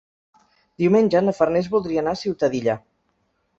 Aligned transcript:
Diumenge 0.83 1.21
na 1.27 1.35
Farners 1.41 1.71
voldria 1.75 2.03
anar 2.05 2.17
a 2.19 2.21
Ciutadilla. 2.25 2.79